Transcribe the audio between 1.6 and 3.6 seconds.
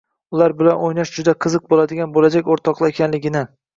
bo‘ladigan bo‘lajak o‘rtoqlar ekanligini